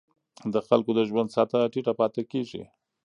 [0.53, 2.63] د خلکو د ژوند سطحه ټیټه پاتې کېږي.